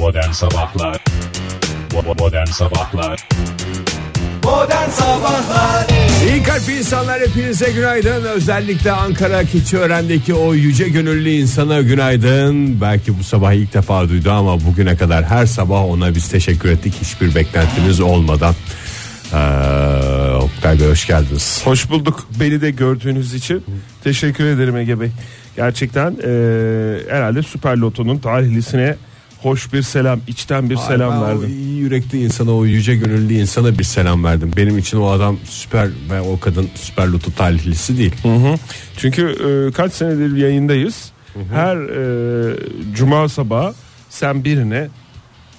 [0.00, 1.04] Modern Sabahlar
[2.18, 3.28] Modern Sabahlar
[4.44, 5.86] Modern Sabahlar
[6.28, 8.24] İyi kalpli insanlar hepinize günaydın.
[8.24, 12.80] Özellikle Ankara Keçiören'deki o yüce gönüllü insana günaydın.
[12.80, 16.94] Belki bu sabah ilk defa duydu ama bugüne kadar her sabah ona biz teşekkür ettik.
[17.02, 18.54] Hiçbir beklentimiz olmadan.
[19.32, 19.36] Ee,
[20.34, 21.60] Oktay Bey hoş geldiniz.
[21.64, 22.28] Hoş bulduk.
[22.40, 23.64] Beni de gördüğünüz için
[24.04, 25.10] teşekkür ederim Ege Bey.
[25.56, 28.96] Gerçekten eee, herhalde Süper Loto'nun tarihlisine
[29.42, 31.48] hoş bir selam, içten bir selam Ay, O verdim.
[31.58, 34.50] iyi yürekli insana, o yüce gönüllü insana bir selam verdim.
[34.56, 38.12] Benim için o adam süper ve o kadın süper loto talihlisi değil.
[38.22, 38.54] Hı hı.
[38.96, 39.22] Çünkü
[39.66, 41.10] eee, kaç senedir yayındayız.
[41.52, 42.56] Her eee,
[42.94, 43.74] cuma sabahı
[44.08, 44.88] sen birine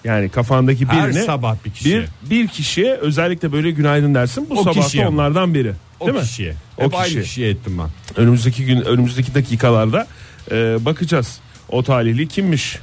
[0.03, 1.99] yani kafandaki Her birine sabah bir kişiye.
[2.01, 4.47] bir bir kişiye özellikle böyle günaydın dersin.
[4.49, 5.15] Bu O sabah kişiye da mi?
[5.15, 5.73] onlardan biri.
[5.99, 6.23] O Değil mi?
[6.23, 6.53] kişiye.
[6.77, 7.49] O Hep aynı kişiye.
[7.49, 8.21] ettim ben.
[8.21, 10.07] Önümüzdeki gün önümüzdeki dakikalarda
[10.51, 11.39] eee, bakacağız.
[11.69, 12.77] O talihli kimmiş?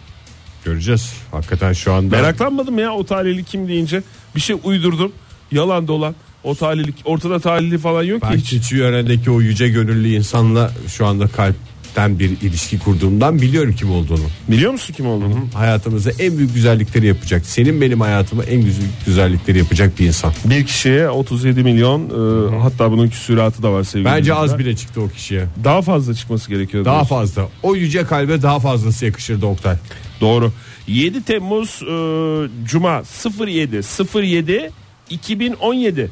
[0.73, 1.13] Göreceğiz.
[1.31, 4.03] Hakikaten şu anda Meraklanmadım ya o talihli kim deyince.
[4.37, 5.13] Bir şey uydurdum.
[5.53, 6.15] Yalan dolan.
[6.45, 8.51] O talihli ortada talihli falan yok Ben ki hiç.
[8.51, 14.25] Keçiören'deki o yüce gönüllü insanla şu anda kalpten bir ilişki kurduğumdan biliyorum kim olduğunu.
[14.49, 15.35] Biliyor musun kim olduğunu?
[15.55, 17.47] Hayatımızda en büyük güzellikleri yapacak.
[17.47, 20.33] Senin benim hayatıma en güzel güzellikleri yapacak bir insan.
[20.45, 24.55] Bir kişiye 37 milyon e, hatta bunun küsuratı da var sevgili Bence dinleyiciler.
[24.55, 25.45] az bile çıktı o kişiye.
[25.65, 26.85] Daha fazla çıkması gerekiyor.
[26.85, 27.17] Daha diyorsun.
[27.17, 27.49] fazla.
[27.63, 29.77] O yüce kalbe daha fazlası yakışırdı Oktay.
[30.21, 30.53] Doğru.
[30.87, 33.03] 7 Temmuz e, Cuma
[33.47, 33.81] 07
[34.15, 34.71] 07
[35.11, 36.11] 2017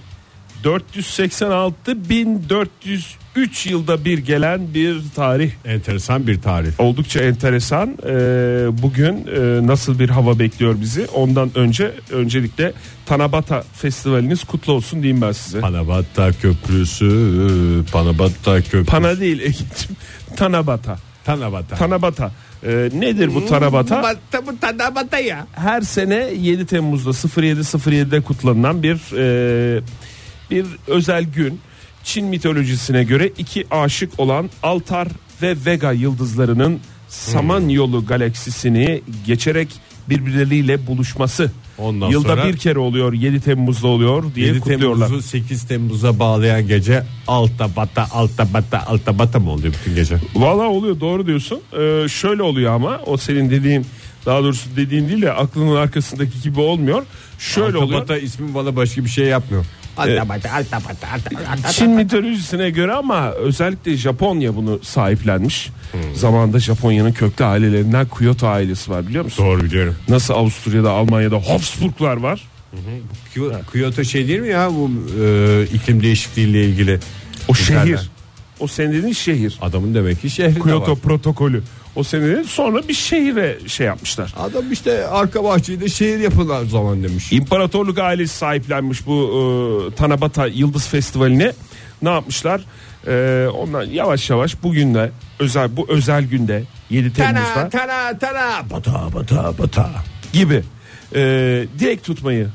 [0.64, 5.50] 486 1403 yılda bir gelen bir tarih.
[5.64, 6.68] Enteresan bir tarih.
[6.78, 7.98] Oldukça enteresan.
[8.06, 8.12] Ee,
[8.82, 11.06] bugün e, nasıl bir hava bekliyor bizi?
[11.14, 12.72] Ondan önce öncelikle
[13.06, 15.60] Tanabata Festivaliniz kutlu olsun diyeyim ben size.
[15.60, 18.84] Panabata köprüsü, Panabata köprüsü.
[18.86, 19.96] Pana değil Ege'ciğim.
[20.36, 21.05] Tanabata.
[21.26, 21.76] Tanabata.
[21.76, 22.32] Tanabata.
[22.66, 24.02] Ee, nedir bu Tanabata?
[24.02, 25.46] Bata, bu Tanabata ya.
[25.52, 29.80] Her sene 7 Temmuz'da 07.07'de kutlanılan bir e,
[30.50, 31.60] bir özel gün.
[32.04, 35.08] Çin mitolojisine göre iki aşık olan Altar
[35.42, 39.68] ve Vega yıldızlarının Samanyolu galaksisini geçerek
[40.08, 41.50] birbirleriyle buluşması.
[41.78, 45.06] Ondan Yılda sonra- bir kere oluyor 7 Temmuz'da oluyor diye 7 kutluyorlar.
[45.06, 50.16] Temmuz'u 8 Temmuz'a bağlayan gece alta bata alta bata alta bata mı oluyor bütün gece?
[50.34, 51.60] Valla oluyor doğru diyorsun.
[51.72, 53.86] Ee, şöyle oluyor ama o senin dediğin
[54.26, 57.02] daha doğrusu dediğin değil de aklının arkasındaki gibi olmuyor.
[57.38, 58.00] Şöyle alta oluyor.
[58.00, 59.64] bata ismi bana başka bir şey yapmıyor.
[59.96, 60.08] Bata.
[61.72, 65.70] Çin mitolojisine göre ama özellikle Japonya bunu sahiplenmiş.
[65.92, 66.00] Hmm.
[66.14, 69.44] Zamanında Japonya'nın köklü ailelerinden Kyoto ailesi var biliyor musun?
[69.46, 69.96] Doğru biliyorum.
[70.08, 72.42] Nasıl Avusturya'da Almanya'da Habsburglar var.
[73.34, 74.90] Kyo- Kyoto şey değil mi ya bu
[75.24, 77.00] e, iklim değişikliğiyle ilgili?
[77.48, 78.10] O şehir.
[78.60, 79.58] O senin dediğin şehir.
[79.62, 80.98] Adamın demek ki şehri de Kyoto var.
[80.98, 81.62] protokolü.
[81.96, 84.34] O senenin sonra bir şehire şey yapmışlar.
[84.38, 87.32] Adam işte arka bahçede şehir yapın o zaman demiş.
[87.32, 91.52] İmparatorluk ailesi sahiplenmiş bu e, Tanabata Yıldız Festivali'ne.
[92.02, 92.60] Ne yapmışlar?
[93.06, 98.70] E, ondan yavaş yavaş bugün de özel bu özel günde 7 Temmuz'da Tana tana tana
[98.70, 99.90] bata bata bata.
[100.32, 100.62] gibi
[101.14, 101.20] e,
[101.78, 102.48] dilek tutmayı.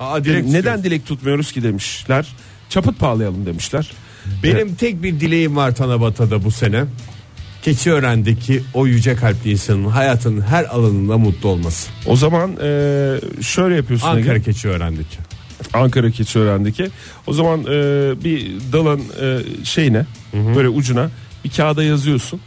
[0.00, 2.26] Aa, direkt Neden dilek tutmuyoruz ki demişler.
[2.68, 3.90] Çaput bağlayalım demişler.
[4.42, 6.84] Benim tek bir dileğim var Tanabata'da bu sene.
[7.72, 11.90] Keçiören'deki o yüce kalpli insanın hayatının her alanında mutlu olması.
[12.06, 14.08] O zaman e, şöyle yapıyorsun.
[14.08, 14.42] Ankara Ege.
[14.44, 15.16] Keçiören'deki.
[15.74, 16.88] Ankara Keçiören'deki.
[17.26, 17.64] O zaman e,
[18.24, 20.06] bir dalın e, şeyine
[20.56, 21.10] böyle ucuna
[21.44, 22.40] bir kağıda yazıyorsun.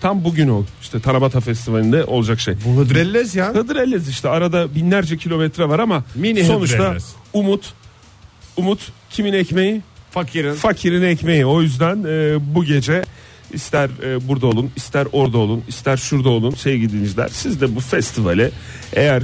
[0.00, 0.64] Tam bugün ol.
[0.82, 2.54] İşte Tanabata Festivali'nde olacak şey.
[2.64, 3.54] Bu Hıdrellez ya.
[3.54, 7.12] Hıdrellez işte arada binlerce kilometre var ama Mini sonuçta Hıdrellez.
[7.32, 7.72] umut
[8.56, 10.54] umut kimin ekmeği Fakirin.
[10.54, 13.04] fakirin ekmeği o yüzden e, bu gece
[13.52, 17.80] ister e, burada olun ister orada olun ister şurada olun sevgili dinleyiciler siz de bu
[17.80, 18.50] festivale
[18.92, 19.22] eğer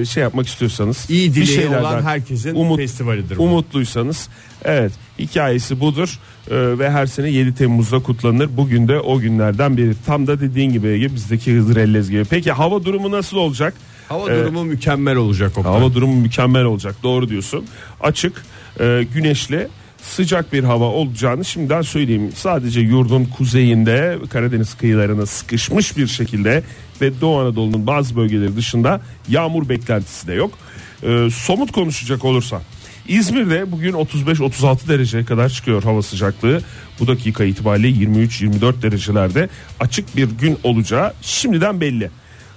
[0.00, 3.42] e, şey yapmak istiyorsanız İyi bir dileği şeylerden olan herkesin umut- festivalidir bu.
[3.42, 4.28] umutluysanız
[4.64, 6.18] evet hikayesi budur
[6.50, 10.72] E, ve her sene 7 Temmuz'da kutlanır bugün de o günlerden biri tam da dediğin
[10.72, 13.74] gibi Ege, bizdeki Hıdrellez gibi peki hava durumu nasıl olacak
[14.08, 15.72] Hava Ee, durumu mükemmel olacak Oktay.
[15.72, 17.64] Hava durumu mükemmel olacak doğru diyorsun.
[18.00, 18.42] Açık,
[18.80, 19.68] e, güneşli,
[20.02, 22.32] sıcak bir hava olacağını şimdiden söyleyeyim.
[22.34, 26.62] Sadece yurdun kuzeyinde Karadeniz kıyılarına sıkışmış bir şekilde
[27.00, 30.58] ve Doğu Anadolu'nun bazı bölgeleri dışında yağmur beklentisi de yok.
[31.02, 32.62] E, somut konuşacak olursa
[33.08, 36.60] İzmir'de bugün 35-36 dereceye kadar çıkıyor hava sıcaklığı.
[37.00, 39.48] Bu dakika itibariyle 23-24 derecelerde
[39.80, 42.10] açık bir gün olacağı şimdiden belli.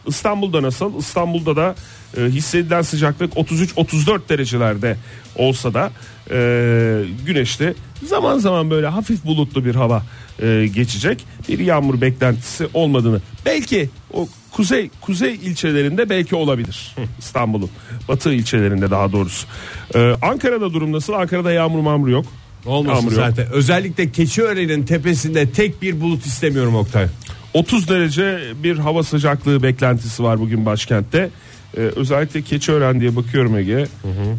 [0.08, 1.00] İstanbul'da nasıl?
[1.00, 1.76] İstanbul'da da
[2.18, 4.98] e, hissedilen sıcaklık 33-34 derecelerde
[5.36, 5.92] olsa da
[6.32, 7.74] e, güneşli
[8.08, 10.04] zaman zaman böyle hafif bulutlu bir hava
[10.42, 11.26] e, geçecek.
[11.50, 16.96] Bir yağmur beklentisi olmadığını belki o kuzey kuzey ilçelerinde belki olabilir.
[17.20, 17.70] İstanbul'un
[18.08, 19.48] batı ilçelerinde daha doğrusu.
[19.96, 21.14] Ee, Ankara'da durum nasıl?
[21.14, 22.26] Ankara'da yağmur mamur yok.
[22.66, 23.22] Olmasın Yağmur yok.
[23.28, 23.48] zaten.
[23.52, 27.08] Özellikle Keçiören'in tepesinde tek bir bulut istemiyorum Oktay.
[27.54, 31.30] 30 derece bir hava sıcaklığı beklentisi var bugün başkentte.
[31.78, 33.88] Ee, özellikle Keçiören diye bakıyorum Ege.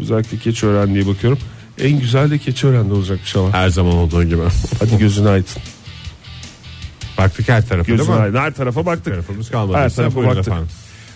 [0.00, 1.38] Özellikle Keçiören diye bakıyorum.
[1.80, 3.52] En güzel de Keçiören'de olacakmış ama.
[3.52, 4.42] Her zaman olduğu gibi.
[4.80, 5.46] Hadi gözün aydın.
[7.18, 8.20] Baktık her tarafa değil Gözün mi?
[8.20, 8.38] aydın.
[8.38, 9.04] Her tarafa baktık.
[9.04, 9.78] tarafımız kalmadı.
[9.78, 10.52] Her tarafa buyurun baktık.
[10.52, 10.68] efendim.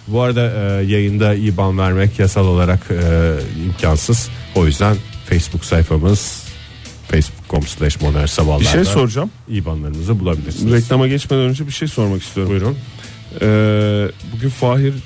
[0.08, 3.34] Bu arada e, yayında IBAN vermek yasal olarak e,
[3.66, 4.28] imkansız.
[4.54, 4.96] O yüzden
[5.28, 6.44] Facebook sayfamız
[7.08, 9.30] facebook.com slash modern sabahlarda Bir şey soracağım.
[9.48, 10.72] IBAN'larınızı bulabilirsiniz.
[10.72, 12.50] Reklama geçmeden önce bir şey sormak istiyorum.
[12.52, 12.76] Buyurun.
[13.40, 15.02] Ee, bugün Fahir'in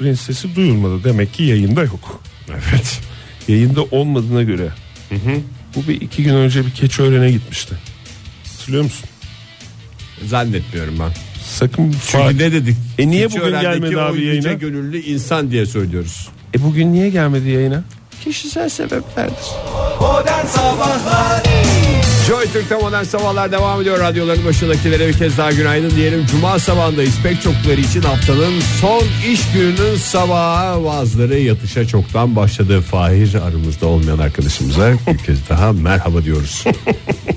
[0.00, 1.04] sesi duyulmadı.
[1.04, 2.22] Demek ki yayında yok.
[2.50, 3.00] Evet.
[3.48, 4.68] Yayında olmadığına göre.
[5.76, 7.74] Bu bir iki gün önce bir Keçiören'e gitmişti.
[8.52, 9.08] Hatırlıyor musun?
[10.26, 11.10] Zannetmiyorum ben.
[11.44, 12.76] Sakın Çünkü ne dedik?
[12.98, 14.52] E niye bugün Keçiören'deki gelmedi o abi yüce yayına?
[14.52, 16.28] gönüllü insan diye söylüyoruz.
[16.54, 17.84] E bugün niye gelmedi yayına?
[18.24, 19.44] Kişisel sebeplerdir.
[20.00, 21.42] Modern Sabahlar
[22.28, 23.98] Joy Türk'te modern sabahlar devam ediyor.
[23.98, 26.26] Radyoların başındakilere bir kez daha günaydın diyelim.
[26.26, 27.22] Cuma sabahındayız.
[27.22, 32.80] Pek çokları için haftanın son iş gününün sabahı bazıları yatışa çoktan başladı.
[32.80, 36.64] Fahir aramızda olmayan arkadaşımıza bir kez daha merhaba diyoruz.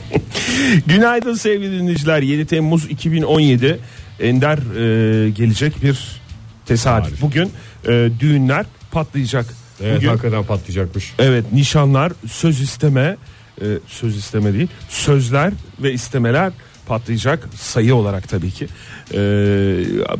[0.87, 2.21] Günaydın sevgili dinleyiciler.
[2.21, 3.79] 7 Temmuz 2017
[4.19, 6.21] Ender e, gelecek bir
[6.65, 7.21] tesadüf.
[7.21, 7.51] Bugün
[7.87, 9.45] e, düğünler patlayacak.
[9.81, 11.13] evet Bugün hakikaten patlayacakmış.
[11.19, 13.17] Evet nişanlar söz isteme
[13.61, 16.51] e, söz isteme değil sözler ve istemeler
[16.87, 18.67] patlayacak sayı olarak tabii ki
[19.13, 19.19] E,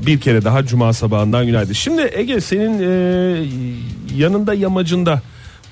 [0.06, 1.74] bir kere daha cuma sabahından günaydın.
[1.74, 3.45] Şimdi Ege senin e,
[4.16, 5.22] yanında yamacında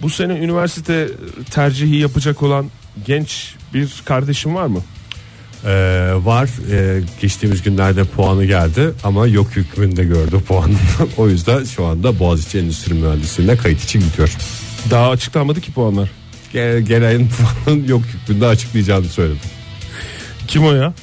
[0.02, 1.08] bu sene üniversite
[1.52, 2.70] tercihi yapacak olan
[3.06, 4.80] genç bir kardeşin var mı?
[5.66, 10.78] Ee, var Ee, geçtiğimiz günlerde puanı geldi ama yok hükmünde gördü puanını.
[11.18, 14.36] o yüzden şu anda Boğaziçi Endüstri Mühendisliğine kayıt için gidiyor.
[14.92, 16.10] Daha açıklanmadı ki puanlar.
[16.63, 19.40] Gelen puanın yok hükmünde açıklayacağını söyledi.
[20.48, 20.94] Kim o ya?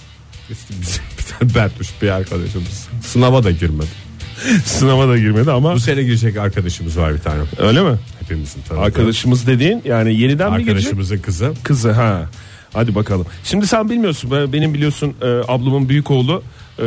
[0.51, 2.89] İşte bizim bir tane Bertuş bir arkadaşımız.
[3.03, 3.87] Sınava da girmedi.
[4.65, 7.43] Sınava da girmedi ama Bu sene girecek arkadaşımız var bir tane.
[7.59, 7.99] öyle mi?
[8.21, 8.85] Hepimizin tanıdığı.
[8.85, 10.77] Arkadaşımız dediğin yani yeniden mi girecek?
[10.77, 11.53] Arkadaşımızın kızı.
[11.63, 12.31] Kızı ha.
[12.73, 13.27] Hadi bakalım.
[13.45, 14.31] Şimdi sen bilmiyorsun.
[14.31, 16.43] ben- Benim biliyorsun e, ablamın büyük oğlu
[16.79, 16.85] e,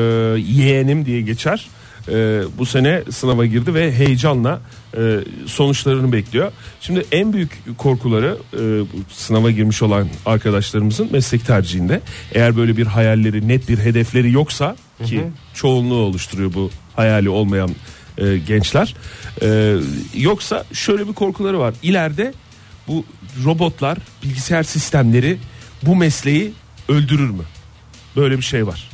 [0.47, 1.67] yeğenim diye geçer.
[2.09, 4.61] E, bu sene sınava girdi ve heyecanla
[4.97, 6.51] e, sonuçlarını bekliyor.
[6.81, 8.63] Şimdi en büyük korkuları e,
[9.13, 12.01] sınava girmiş olan arkadaşlarımızın meslek tercihinde.
[12.31, 14.75] Eğer böyle bir hayalleri net bir hedefleri yoksa
[15.05, 15.23] ki
[15.53, 17.69] çoğunluğu oluşturuyor bu hayali olmayan
[18.17, 18.95] e, gençler
[19.41, 19.75] E,
[20.13, 21.73] yoksa şöyle bir korkuları var.
[21.83, 22.33] İleride
[22.87, 23.05] bu
[23.45, 25.37] robotlar bilgisayar sistemleri
[25.83, 26.53] bu mesleği
[26.89, 27.43] öldürür mü?
[28.15, 28.89] Böyle bir şey var.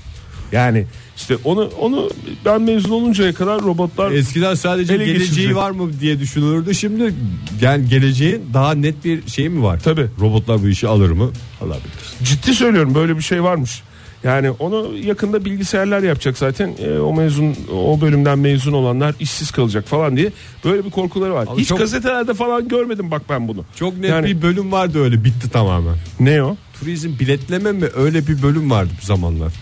[0.51, 0.85] Yani
[1.21, 2.09] işte onu onu
[2.45, 5.55] ben mezun oluncaya kadar robotlar Eskiden sadece Ele geleceği geçirecek.
[5.55, 6.75] var mı diye düşünülürdü.
[6.75, 7.13] Şimdi
[7.61, 9.79] yani geleceğin daha net bir şey mi var?
[9.83, 10.07] Tabii.
[10.19, 11.29] Robotlar bu işi alır mı?
[11.61, 11.91] Alabilir.
[12.23, 13.83] ciddi söylüyorum böyle bir şey varmış
[14.23, 19.87] yani onu yakında bilgisayarlar yapacak zaten E, o mezun o bölümden mezun olanlar işsiz kalacak
[19.87, 20.31] falan diye
[20.65, 21.47] böyle bir korkuları var.
[21.49, 23.65] Abi Hiç çok- gazetelerde falan görmedim bak ben bunu.
[23.75, 25.95] Çok net Yani- bir bölüm vardı öyle bitti tamamen.
[26.19, 26.55] Ne o?
[26.79, 29.53] Turizm biletleme mi öyle bir bölüm vardı bu zamanlar.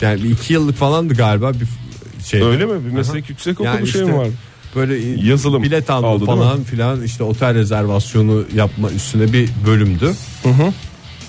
[0.00, 1.66] Yani bir iki yıllık falandı galiba bir
[2.24, 2.42] şey.
[2.42, 2.86] Öyle mi?
[2.86, 4.28] Bir meslek yüksek okulu şey mi var?
[4.76, 4.96] Böyle
[5.28, 10.14] Yazılım bilet aldı, değil falan filan işte otel rezervasyonu yapma üstüne bir bölümdü.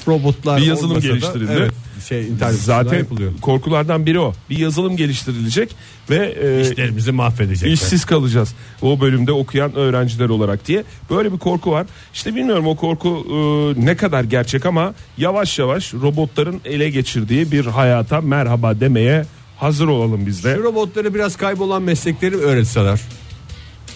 [0.08, 1.52] Robotlar Bir yazılım da, geliştirildi.
[1.58, 1.72] evet,
[2.08, 3.32] şey internet Zaten yapılıyor.
[3.42, 4.34] korkulardan biri o.
[4.50, 5.76] Bir yazılım geliştirilecek
[6.10, 7.72] ve e, İşlerimizi mahvedecekler.
[7.74, 8.54] işsiz kalacağız.
[8.82, 11.88] O bölümde okuyan öğrenciler olarak diye böyle bir korku var.
[12.14, 17.66] İşte bilmiyorum o korku e, ne kadar gerçek ama yavaş yavaş robotların ele geçirdiği bir
[17.66, 19.26] hayata merhaba demeye
[19.58, 20.56] hazır olalım biz de.
[20.56, 23.00] Şu robotlara biraz kaybolan meslekleri öğretseler.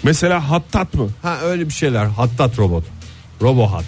[0.03, 1.10] Mesela hattat mı?
[1.22, 2.05] Ha öyle bir şeyler.
[2.05, 2.83] Hattat robot.
[3.41, 3.86] Robohat.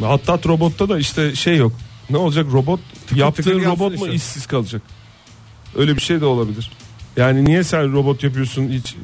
[0.00, 1.72] Hattat robotta da işte şey yok.
[2.10, 2.80] Ne olacak robot
[3.16, 4.12] yaptığı robot mu işte.
[4.14, 4.82] işsiz kalacak?
[5.76, 6.70] Öyle bir şey de olabilir.
[7.16, 8.94] Yani niye sen robot yapıyorsun hiç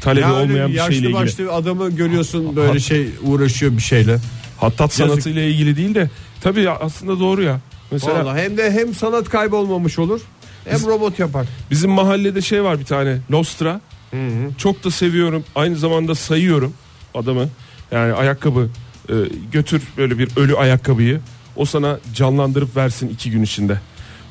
[0.00, 1.22] talebi Ya öyle olmayan bir yaşlı şeyle ilgili?
[1.22, 4.18] başlı bir adamı görüyorsun böyle şey uğraşıyor bir şeyle.
[4.58, 7.60] Hattat sanatıyla ilgili değil de tabii aslında doğru ya.
[7.90, 10.20] Mesela Vallahi hem de hem sanat kaybolmamış olur
[10.64, 11.46] hem robot yapar.
[11.70, 13.80] bizim mahallede şey var bir tane Lostra.
[14.58, 15.44] Çok da seviyorum.
[15.54, 16.72] Aynı zamanda sayıyorum
[17.14, 17.48] adamı.
[17.92, 18.68] Yani ayakkabı
[19.08, 19.14] e,
[19.52, 21.20] götür böyle bir ölü ayakkabıyı.
[21.60, 23.80] O sana canlandırıp versin iki gün içinde.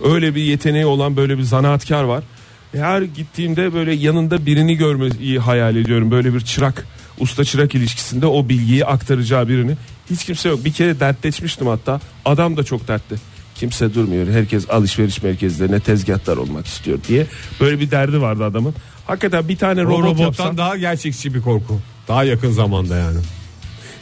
[0.04, 2.24] Öyle bir yeteneği olan böyle bir zanaatkar var.
[2.72, 6.12] Her gittiğimde böyle yanında birini görmeyi hayal ediyorum.
[6.12, 6.86] Böyle bir çırak,
[7.20, 9.72] usta çırak ilişkisinde o bilgiyi aktaracağı birini.
[10.10, 10.66] Hiç kimse yok.
[10.66, 12.02] Bir kere dertleşmiştim hatta.
[12.26, 13.16] Adam da çok dertli.
[13.56, 14.28] Kimse durmuyor.
[14.28, 17.28] Herkes alışveriş merkezlerine tezgahlar olmak istiyor diye.
[17.60, 18.76] Böyle bir derdi vardı adamın.
[19.08, 21.80] Hakikaten bir tane robot robottan yapsan daha gerçekçi bir korku.
[22.08, 23.18] Daha yakın zamanda yani.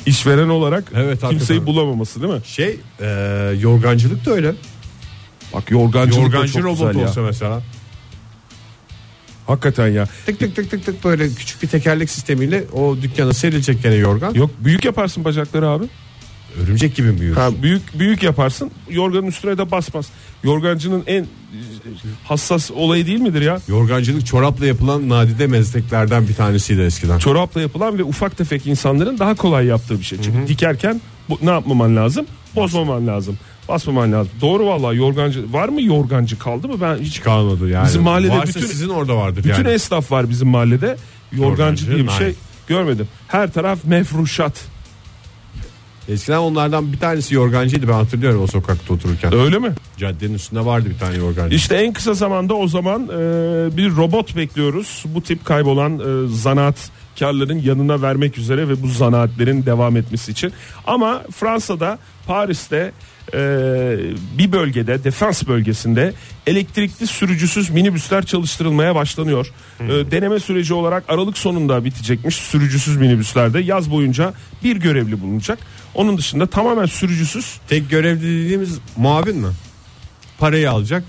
[0.07, 2.41] İşveren olarak Evet, kimseyi bulamaması değil mi?
[2.45, 3.07] Şey e,
[3.59, 4.53] yorgancılık da öyle.
[5.53, 7.09] Bak yorgancılık da Yorgancı çok robot güzel ya.
[7.09, 7.61] olsa mesela.
[9.47, 10.07] Hakikaten ya.
[10.25, 14.33] Tık tık tık tık tık böyle küçük bir tekerlek sistemiyle o dükkana serilecek gene yorgan.
[14.33, 15.85] Yok büyük yaparsın bacakları abi.
[16.63, 17.35] Örümcek gibi mi büyür?
[17.35, 18.71] Ha, büyük büyük yaparsın.
[18.89, 20.07] Yorganın üstüne de basmaz.
[20.43, 21.25] Yorgancının en
[22.23, 23.59] hassas olayı değil midir ya?
[23.67, 27.17] Yorgancılık çorapla yapılan nadide mesleklerden bir tanesiydi eskiden.
[27.19, 30.19] Çorapla yapılan ve ufak tefek insanların daha kolay yaptığı bir şey.
[30.21, 32.25] Çünkü dikerken bu, ne yapmaman lazım?
[32.55, 33.37] Bozmaman lazım.
[33.69, 34.31] Basmaman lazım.
[34.41, 35.53] Doğru vallahi yorgancı.
[35.53, 36.81] Var mı yorgancı kaldı mı?
[36.81, 37.85] Ben hiç kalmadı yani.
[37.87, 39.67] Bizim mahallede Varsa bütün- sizin orada vardır bütün yani.
[39.69, 40.85] esnaf var bizim mahallede.
[41.31, 42.35] Yorgancı, Yorgancı, diye bir şey hayır.
[42.67, 43.07] görmedim.
[43.27, 44.53] Her taraf mefruşat.
[46.09, 49.33] Eskiden onlardan bir tanesi yorgancıydı ben hatırlıyorum o sokakta otururken.
[49.33, 49.71] Öyle mi?
[49.97, 51.55] Caddenin üstünde vardı bir tane yorgancı.
[51.55, 53.07] İşte en kısa zamanda o zaman e,
[53.77, 55.03] bir robot bekliyoruz.
[55.05, 60.53] Bu tip kaybolan e, zanaatkarların yanına vermek üzere ve bu zanaatlerin devam etmesi için.
[60.87, 62.91] Ama Fransa'da Paris'te
[63.33, 63.39] e,
[64.37, 66.13] bir bölgede defans bölgesinde
[66.47, 69.47] elektrikli sürücüsüz minibüsler çalıştırılmaya başlanıyor.
[69.79, 73.59] E, deneme süreci olarak Aralık sonunda bitecekmiş sürücüsüz minibüslerde.
[73.59, 74.33] Yaz boyunca
[74.63, 75.59] bir görevli bulunacak.
[75.95, 77.59] Onun dışında tamamen sürücüsüz.
[77.67, 79.51] Tek görevli dediğimiz muavin mi?
[80.37, 81.03] Parayı alacak.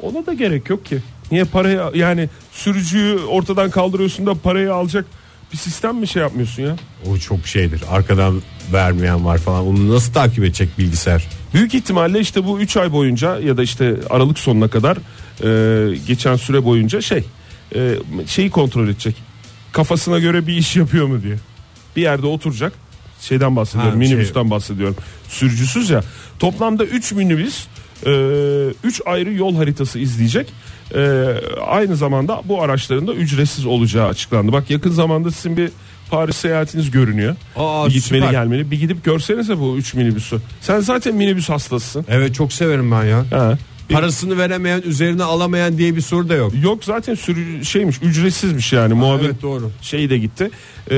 [0.00, 0.98] Ona da gerek yok ki.
[1.30, 5.04] Niye parayı yani sürücüyü ortadan kaldırıyorsun da parayı alacak
[5.52, 6.76] bir sistem mi şey yapmıyorsun ya?
[7.10, 7.82] O çok şeydir.
[7.90, 8.42] Arkadan
[8.72, 9.66] vermeyen var falan.
[9.66, 11.28] Onu nasıl takip edecek bilgisayar?
[11.54, 14.96] Büyük ihtimalle işte bu 3 ay boyunca ya da işte Aralık sonuna kadar
[15.44, 17.24] e, geçen süre boyunca şey
[17.74, 17.94] e,
[18.26, 19.16] şeyi kontrol edecek.
[19.72, 21.36] Kafasına göre bir iş yapıyor mu diye.
[21.96, 22.72] Bir yerde oturacak.
[23.22, 24.00] Şeyden bahsediyorum.
[24.00, 24.96] Ha, şey- minibüsten bahsediyorum.
[25.28, 26.02] Sürücüsüz ya.
[26.38, 27.66] Toplamda 3 minibüs
[28.84, 30.52] 3 ayrı yol haritası izleyecek.
[30.94, 31.00] E,
[31.66, 34.52] aynı zamanda bu araçların da ücretsiz olacağı açıklandı.
[34.52, 35.70] Bak yakın zamanda sizin bir
[36.10, 37.36] Paris seyahatiniz görünüyor.
[37.56, 38.30] Aa, bir gitmeli süper.
[38.30, 38.70] gelmeli.
[38.70, 40.38] Bir gidip görsenize bu 3 minibüsü.
[40.60, 42.06] Sen zaten minibüs hastasısın.
[42.08, 43.24] Evet çok severim ben ya.
[43.30, 43.58] Ha.
[43.92, 46.52] Parasını veremeyen üzerine alamayan diye bir soru da yok.
[46.62, 49.70] Yok zaten sürü şeymiş ücretsizmiş yani muhabir evet, doğru.
[49.82, 50.50] şeyi de gitti.
[50.90, 50.96] Ee,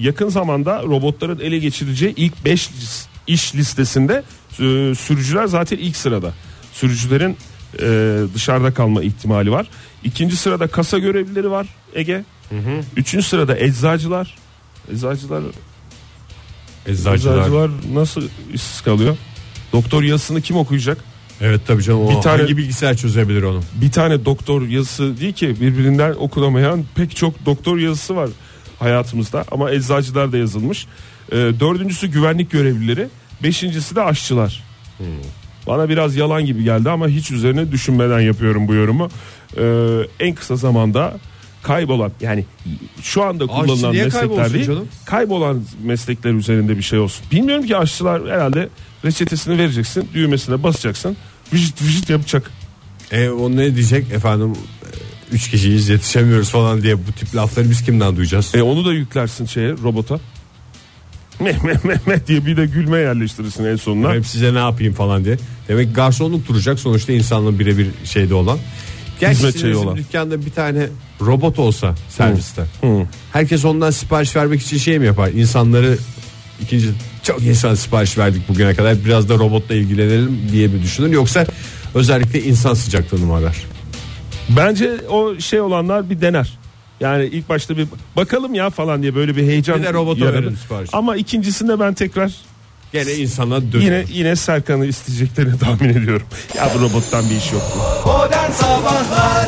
[0.00, 2.70] yakın zamanda robotların ele geçireceği ilk 5
[3.26, 4.22] iş listesinde
[4.52, 6.32] e, sürücüler zaten ilk sırada.
[6.72, 7.36] Sürücülerin
[7.82, 9.66] e, dışarıda kalma ihtimali var.
[10.04, 12.24] İkinci sırada kasa görevlileri var Ege.
[12.96, 14.36] Üçüncü sırada eczacılar.
[14.92, 15.42] Eczacılar,
[16.86, 17.14] Eczacılar.
[17.14, 18.22] eczacılar nasıl
[18.54, 19.16] işsiz kalıyor?
[19.72, 20.98] Doktor yazısını kim okuyacak?
[21.40, 22.00] Evet tabii canım.
[22.06, 23.60] O Bir tane- hangi bilgisayar çözebilir onu?
[23.74, 28.30] bir tane doktor yazısı değil ki birbirinden okunamayan pek çok doktor yazısı var
[28.78, 30.86] hayatımızda ama eczacılar da yazılmış.
[31.32, 33.08] Ee, dördüncüsü güvenlik görevlileri,
[33.42, 34.62] beşincisi de aşçılar.
[35.66, 39.08] Bana biraz yalan gibi geldi ama hiç üzerine düşünmeden yapıyorum bu yorumu.
[39.58, 39.62] Ee,
[40.20, 41.14] en kısa zamanda
[41.62, 42.44] kaybolan yani
[43.02, 44.88] şu anda kullanılan meslekler değil canım?
[45.06, 47.26] kaybolan meslekler üzerinde bir şey olsun.
[47.32, 48.68] Bilmiyorum ki aşçılar herhalde
[49.04, 51.16] reçetesini vereceksin düğmesine basacaksın
[51.52, 52.50] vıcıt vıcıt yapacak.
[53.12, 54.52] E o ne diyecek efendim?
[54.52, 58.54] e, Üç kişiyiz yetişemiyoruz falan diye bu tip lafları biz kimden duyacağız?
[58.54, 60.20] E onu da yüklersin şeye robota.
[61.40, 64.12] Meh meh meh meh diye bir de gülme yerleştirirsin en sonuna.
[64.14, 65.36] Hem size ne yapayım falan diye.
[65.68, 68.58] Demek ki garsonluk duracak sonuçta insanla birebir şeyde olan.
[69.20, 69.96] Gerçi Hizmet şeyi olan.
[69.96, 70.86] dükkanda bir tane
[71.20, 72.62] robot olsa serviste.
[72.80, 73.06] Hı.
[73.32, 75.28] Herkes ondan sipariş vermek için şey mi yapar?
[75.28, 75.98] İnsanları
[76.62, 76.88] ikinci
[77.24, 81.46] çok insan sipariş verdik bugüne kadar biraz da robotla ilgilenelim diye mi düşünür yoksa
[81.94, 83.56] özellikle insan sıcaklığını mı arar?
[84.48, 86.58] Bence o şey olanlar bir dener.
[87.00, 90.56] Yani ilk başta bir bakalım ya falan diye böyle bir heyecan Bir de robota verelim
[90.56, 90.90] sipariş.
[90.92, 92.32] Ama ikincisinde ben tekrar
[92.92, 93.82] Gene insana dönüyor.
[93.82, 96.26] yine yine Serkan'ı isteyeceklerini tahmin ediyorum.
[96.56, 97.62] Ya bu robottan bir iş yok.
[98.06, 99.46] Modern Sabahlar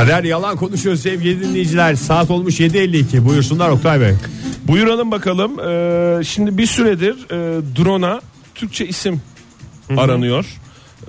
[0.00, 1.94] Kader yalan konuşuyor sevgili dinleyiciler.
[1.94, 4.14] Saat olmuş 7.52 buyursunlar Oktay Bey.
[4.68, 5.60] Buyuralım bakalım.
[5.60, 8.20] Ee, şimdi bir süredir e, drone'a
[8.54, 9.20] Türkçe isim
[9.96, 10.46] aranıyor.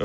[0.00, 0.04] Ee,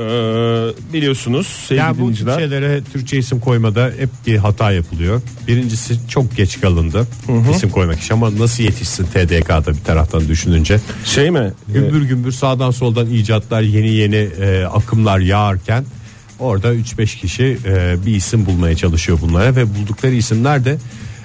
[0.92, 2.38] biliyorsunuz sevgili Ya bu dinleyiciler.
[2.38, 5.22] şeylere Türkçe isim koymada hep bir hata yapılıyor.
[5.48, 7.06] Birincisi çok geç kalındı
[7.54, 10.80] isim koymak için ama nasıl yetişsin TDK'da bir taraftan düşününce.
[11.04, 11.52] Şey mi?
[11.68, 15.84] Gümbür gümbür sağdan soldan icatlar yeni yeni e, akımlar yağarken
[16.38, 20.76] orada 3-5 kişi e, bir isim bulmaya çalışıyor bunlara ve buldukları isimler de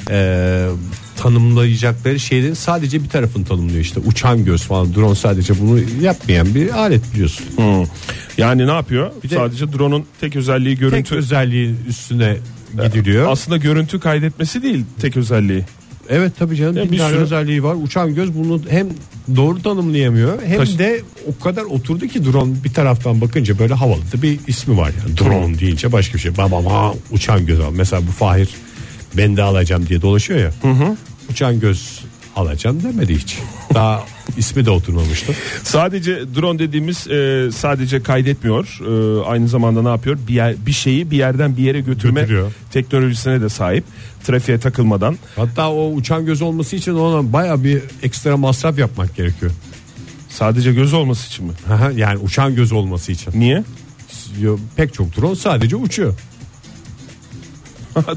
[0.10, 0.67] e,
[1.17, 6.70] tanımlayacakları şeylerin sadece bir tarafını tanımlıyor işte uçan göz falan drone sadece bunu yapmayan bir
[6.79, 7.46] alet biliyorsun.
[7.55, 7.86] Hmm.
[8.38, 9.12] Yani ne yapıyor?
[9.29, 11.03] de- Sadece drone'un tek özelliği görüntü.
[11.03, 12.38] Tek özelliğin üstüne
[12.84, 13.32] gidiliyor.
[13.32, 15.63] Aslında görüntü kaydetmesi değil tek özelliği.
[16.10, 17.75] Evet tabii canım Ya bir, bir tane sürü- özelliği var.
[17.84, 18.88] Uçan göz bunu hem
[19.35, 20.43] doğru tanımlayamıyor.
[20.43, 24.39] Hem Taş- de o kadar oturdu ki drone bir taraftan bakınca böyle havalı da bir
[24.47, 25.17] ismi var yani.
[25.17, 26.37] Drone deyince başka bir şey.
[26.37, 27.71] Babam ha uçan göz al.
[27.73, 28.49] Mesela bu Fahir
[29.17, 30.51] ben de alacağım diye dolaşıyor ya.
[31.29, 31.99] Uçan göz
[32.35, 33.37] alacağım demedi hiç.
[33.73, 34.03] Daha
[34.37, 35.33] ismi de oturmamıştı.
[35.63, 38.79] Sadece drone dediğimiz e, sadece kaydetmiyor.
[38.81, 40.17] E, aynı zamanda ne yapıyor?
[40.27, 42.51] Bir, yer- bir şeyi bir yerden bir yere götürme Götürüyor.
[42.71, 43.83] teknolojisine de sahip.
[44.23, 45.17] Trafiğe takılmadan.
[45.35, 49.51] Hatta o uçan göz olması için ona baya bir ekstra masraf yapmak gerekiyor.
[50.29, 51.53] Sadece göz olması için mi?
[51.95, 53.39] Yani uçan göz olması için.
[53.39, 53.63] Niye?
[54.75, 56.13] Pek çok drone sadece uçuyor.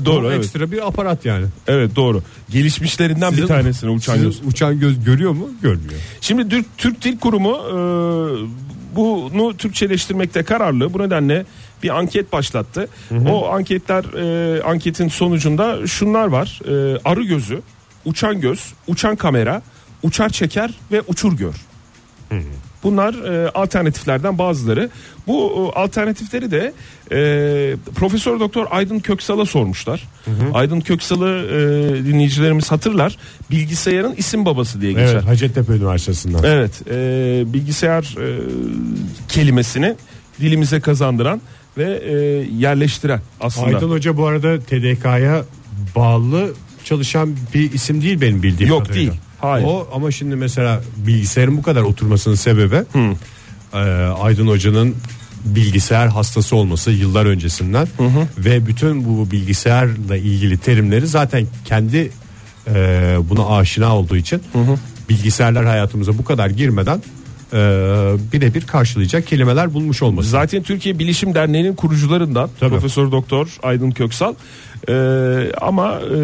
[0.05, 0.45] Doğru O evet.
[0.45, 1.47] Ekstra bir aparat yani.
[1.67, 2.23] Evet doğru.
[2.51, 4.41] Gelişmişlerinden bir Sizin- tanesine uçan sizin göz.
[4.47, 5.49] uçan göz görüyor mu?
[5.63, 6.01] Görmüyor.
[6.21, 7.77] Şimdi Türk, Türk Dil Kurumu e,
[8.97, 10.93] bunu Türkçeleştirmekte kararlı.
[10.95, 11.47] Bu nedenle
[11.83, 12.89] bir anket başlattı.
[13.29, 16.61] O anketler e, anketin sonucunda şunlar var.
[16.65, 17.61] E, arı gözü,
[18.05, 19.63] uçan göz, uçan kamera,
[20.03, 21.55] uçar çeker ve uçur gör.
[22.87, 24.91] Bunlar e, alternatiflerden bazıları.
[25.27, 26.73] Bu e, alternatifleri de
[27.13, 30.09] e, Profesör Doktor Aydın Köksal'a sormuşlar.
[30.55, 33.19] Aydın Köksal'ı e, dinleyicilerimiz hatırlar.
[33.51, 35.13] Bilgisayarın isim babası diye geçer.
[35.13, 36.43] Evet Hacettepe Üniversitesi'nden.
[36.45, 38.41] Evet, e, bilgisayar e,
[39.29, 39.95] kelimesini
[40.41, 41.41] dilimize kazandıran
[41.79, 42.13] ve e,
[42.59, 43.67] yerleştiren aslında.
[43.67, 45.45] Aydın Hoca bu arada TDK'ya
[45.97, 49.13] bağlı çalışan bir isim değil benim bildiğim Yok, kadarıyla.
[49.13, 49.21] değil.
[49.41, 49.67] Hayır.
[49.67, 52.83] O ama şimdi mesela bilgisayarın bu kadar oturmasının sebebi
[53.75, 53.79] e,
[54.21, 54.95] Aydın Hoca'nın
[55.45, 57.89] bilgisayar hastası olması yıllar öncesinden
[58.39, 62.11] ve bütün bu bilgisayarla ilgili terimleri zaten kendi
[62.69, 62.73] e,
[63.29, 64.43] buna aşina olduğu için
[65.09, 67.03] bilgisayarlar hayatımıza bu kadar girmeden
[67.53, 67.57] e,
[68.33, 70.29] birebir karşılayacak kelimeler bulmuş olması.
[70.29, 72.51] Zaten Türkiye Bilişim Derneği'nin kurucularından.
[72.61, 74.35] Profesör Doktor Aydın Köksal.
[74.89, 74.95] E,
[75.61, 76.17] ama e,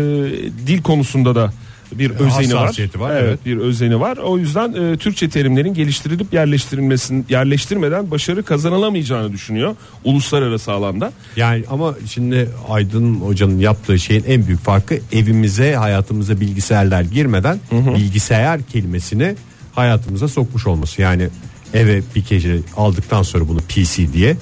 [0.66, 1.52] dil konusunda da
[1.98, 2.74] bir özeni var.
[3.00, 3.46] var, Evet, evet.
[3.46, 4.16] bir özeni var.
[4.16, 11.12] O yüzden e, Türkçe terimlerin geliştirilip yerleştirilmesin yerleştirmeden başarı kazanılamayacağını düşünüyor uluslararası alanda.
[11.36, 18.62] Yani ama şimdi Aydın Hoca'nın yaptığı şeyin en büyük farkı evimize hayatımıza bilgisayarlar girmeden bilgisayar
[18.62, 19.34] kelimesini
[19.74, 21.02] hayatımıza sokmuş olması.
[21.02, 21.28] Yani
[21.74, 24.36] eve bir gece aldıktan sonra bunu PC diye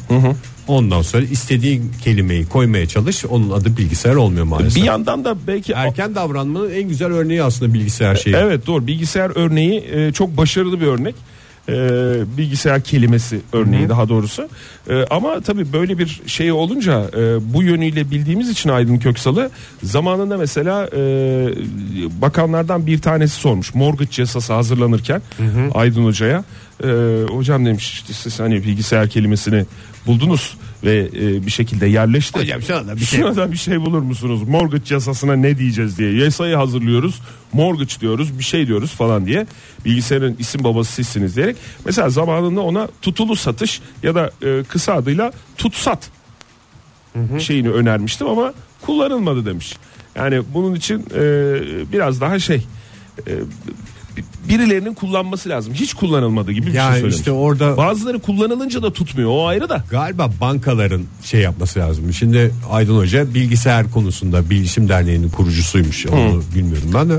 [0.68, 4.82] ondan sonra istediğin kelimeyi koymaya çalış onun adı bilgisayar olmuyor maalesef.
[4.82, 8.36] Bir yandan da belki Erken davranmanın en güzel örneği aslında bilgisayar şeyi.
[8.36, 11.14] Evet doğru bilgisayar örneği e, çok başarılı bir örnek.
[11.68, 11.72] E,
[12.36, 14.48] bilgisayar kelimesi örneği daha doğrusu.
[14.90, 19.50] E, ama tabii böyle bir şey olunca e, bu yönüyle bildiğimiz için Aydın Köksal'ı
[19.82, 21.00] zamanında mesela e,
[22.22, 23.74] bakanlardan bir tanesi sormuş.
[23.74, 25.22] Mortgage yasası hazırlanırken
[25.74, 26.44] Aydın Hoca'ya
[26.84, 29.66] e, hocam demiş işte siz hani bilgisayar kelimesini
[30.06, 32.40] buldunuz ve e, bir şekilde yerleşti.
[32.40, 34.42] Hocam şuna da bir şey Şuna da bir şey bulur musunuz?
[34.48, 36.14] Mortgage yasasına ne diyeceğiz diye.
[36.14, 37.20] Yasayı hazırlıyoruz.
[37.52, 38.38] Mortgage diyoruz.
[38.38, 39.46] Bir şey diyoruz falan diye.
[39.84, 41.56] Bilgisayarın isim babası sizsiniz diyerek.
[41.84, 46.10] Mesela zamanında ona tutulu satış ya da e, kısa adıyla tutsat
[47.38, 49.76] şeyini önermiştim ama kullanılmadı demiş.
[50.14, 51.22] Yani bunun için e,
[51.92, 52.66] biraz daha şey
[53.26, 53.32] e,
[54.48, 55.74] birilerinin kullanması lazım.
[55.74, 57.16] Hiç kullanılmadı gibi bir şey Yani söylemiş.
[57.16, 59.30] işte orada Bazıları kullanılınca da tutmuyor.
[59.32, 59.84] O ayrı da.
[59.90, 62.12] Galiba bankaların şey yapması lazım.
[62.12, 66.06] Şimdi Aydın Hoca bilgisayar konusunda Bilişim Derneği'nin kurucusuymuş.
[66.06, 67.18] Onu bilmiyorum ben de.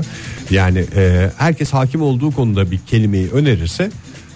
[0.50, 3.90] Yani e, herkes hakim olduğu konuda bir kelimeyi önerirse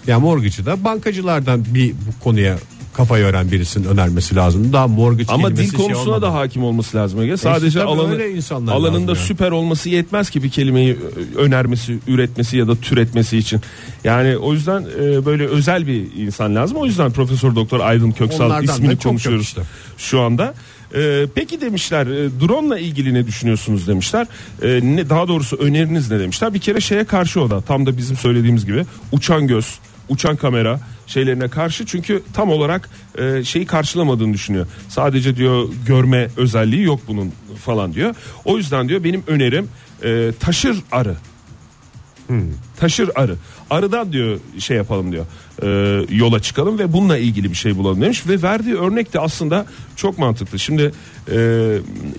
[0.07, 2.57] ya mortgage'ı da bankacılardan bir bu konuya
[2.97, 4.73] kafa yoran birisinin önermesi lazım.
[4.73, 6.21] Daha mortgage Ama dil şey konusuna olmadan.
[6.21, 7.21] da hakim olması lazım.
[7.21, 7.37] Ege.
[7.37, 9.25] Sadece tabii alanı, alanında yani.
[9.25, 10.93] süper olması yetmez ki bir kelimeyi
[11.35, 13.61] ö- önermesi, üretmesi ya da türetmesi için.
[14.03, 16.77] Yani o yüzden e, böyle özel bir insan lazım.
[16.77, 19.61] O yüzden Profesör Doktor Aydın Köksal Onlardan da ismini konuşuyoruz işte.
[19.97, 20.53] şu anda.
[20.95, 24.27] E, peki demişler e, drone ile ilgili ne düşünüyorsunuz demişler.
[24.61, 26.53] E, ne daha doğrusu öneriniz ne demişler.
[26.53, 29.75] Bir kere şeye karşı o da tam da bizim söylediğimiz gibi uçan göz,
[30.09, 34.67] uçan kamera şeylerine karşı çünkü tam olarak e, şeyi karşılamadığını düşünüyor.
[34.89, 37.33] Sadece diyor görme özelliği yok bunun
[37.65, 38.15] falan diyor.
[38.45, 39.69] O yüzden diyor benim önerim
[40.03, 41.15] e, taşır arı.
[42.77, 43.35] Taşır arı.
[43.69, 45.25] Arıdan diyor şey yapalım diyor.
[45.63, 45.67] e,
[46.15, 49.65] yola çıkalım ve bununla ilgili bir şey bulalım demiş ve verdiği örnek de aslında
[49.95, 50.59] çok mantıklı.
[50.59, 50.91] Şimdi
[51.31, 51.37] e,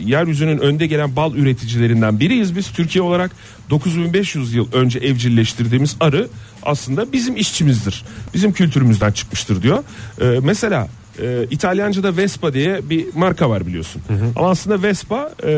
[0.04, 3.30] yeryüzünün önde gelen bal üreticilerinden biriyiz biz Türkiye olarak
[3.70, 6.28] 9500 yıl önce evcilleştirdiğimiz arı
[6.62, 8.04] aslında bizim işçimizdir.
[8.34, 9.84] Bizim kültürümüzden çıkmıştır diyor.
[10.20, 10.88] E, mesela
[11.22, 14.02] e, İtalyanca'da Vespa diye bir marka var biliyorsun.
[14.36, 15.50] Ama aslında Vespa e,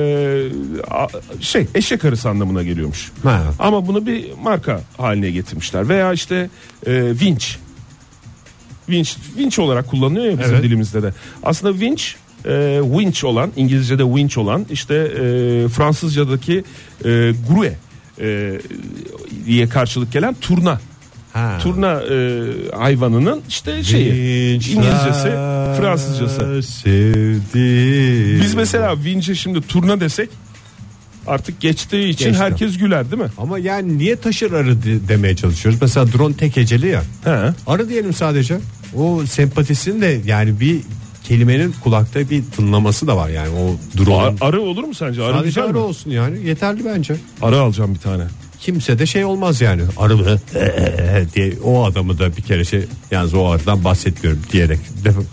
[0.91, 3.13] a- şey eşek arısı anlamına geliyormuş.
[3.23, 3.43] Ha.
[3.59, 5.89] Ama bunu bir marka haline getirmişler.
[5.89, 6.51] Veya işte
[6.87, 7.59] e, vinç.
[8.89, 10.65] Vinç, vinç olarak kullanılıyor ya bizim Evet.
[10.65, 11.15] dilimizde de.
[11.43, 16.65] Aslında vinç e, winch olan İngilizce'de winch olan işte e, Fransızca'daki
[17.05, 17.73] e, grue
[18.21, 18.61] e,
[19.47, 20.81] diye karşılık gelen turna
[21.33, 21.59] Ha.
[21.63, 22.17] Turna e,
[22.77, 25.29] hayvanının işte şeyi İngilizcesi,
[25.81, 26.63] Fransızcası.
[26.63, 28.41] Sevdi.
[28.43, 30.29] Biz mesela vinçe şimdi turna desek
[31.27, 32.43] artık geçtiği için Geçti.
[32.43, 33.29] herkes güler değil mi?
[33.39, 35.79] Ama yani niye taşır arı de- demeye çalışıyoruz?
[35.83, 37.03] Mesela drone tek heceli ya.
[37.25, 37.53] He.
[37.67, 38.59] Arı diyelim sadece.
[38.97, 40.81] O sempatisinin de yani bir
[41.25, 44.37] kelimenin kulakta bir tınlaması da var yani o Ar- drone'un.
[44.41, 45.23] arı olur mu sence?
[45.23, 45.79] Arı Sadece arı mi?
[45.79, 47.17] olsun yani yeterli bence.
[47.43, 48.25] Arı alacağım bir tane.
[48.61, 50.39] Kimse de şey olmaz yani arı mı
[51.35, 54.79] diye o adamı da bir kere şey yalnız o arıdan bahsetmiyorum diyerek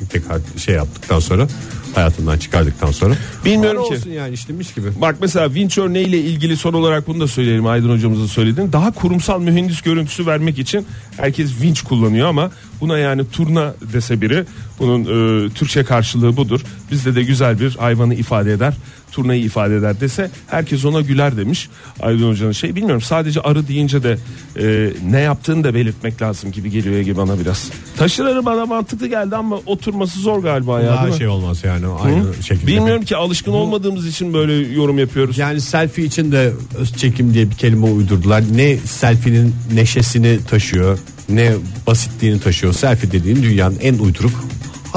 [0.09, 1.47] tekrar şey yaptıktan sonra
[1.95, 3.95] hayatından çıkardıktan sonra Bilmiyorum arı ki.
[3.95, 4.87] olsun yani işte mis gibi.
[5.01, 8.73] Bak mesela vinç örneğiyle ilgili son olarak bunu da söyleyelim Aydın hocamızın söylediğini.
[8.73, 10.85] Daha kurumsal mühendis görüntüsü vermek için
[11.17, 14.45] herkes vinç kullanıyor ama buna yani turna dese biri
[14.79, 16.61] bunun e, Türkçe karşılığı budur.
[16.91, 18.73] Bizde de güzel bir hayvanı ifade eder.
[19.11, 24.03] Turnayı ifade eder dese herkes ona güler demiş Aydın hocanın şey bilmiyorum sadece arı deyince
[24.03, 24.17] de
[24.59, 27.69] e, ne yaptığını da belirtmek lazım gibi geliyor Ege bana biraz.
[27.97, 32.23] Taşır arı bana mantıklı geldi ama oturması zor galiba ya Daha şey olmaz yani aynı
[32.23, 32.43] Hı?
[32.43, 32.67] şekilde.
[32.67, 35.37] Bilmiyorum ki alışkın olmadığımız için böyle yorum yapıyoruz.
[35.37, 38.43] Yani selfie için de öz çekim diye bir kelime uydurdular.
[38.55, 41.53] Ne selfie'nin neşesini taşıyor ne
[41.87, 42.73] basitliğini taşıyor.
[42.73, 44.45] Selfie dediğin dünyanın en uyduruk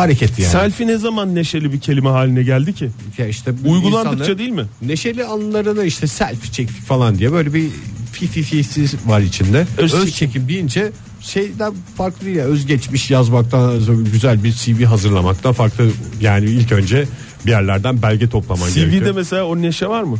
[0.00, 0.52] hareketi yani.
[0.52, 2.90] Selfie ne zaman neşeli bir kelime haline geldi ki?
[3.18, 4.64] Ya işte Uygulandıkça değil mi?
[4.82, 7.68] Neşeli anlarını işte selfie çektik falan diye böyle bir
[8.12, 9.66] fififisi var içinde.
[9.78, 10.48] Öz Öz, çekim.
[10.48, 13.80] deyince şeyden farklı değil ya özgeçmiş yazmaktan
[14.12, 17.06] güzel bir CV hazırlamaktan farklı yani ilk önce
[17.46, 19.14] bir yerlerden belge toplaman CV'de gerekiyor.
[19.14, 20.16] mesela o neşe var mı?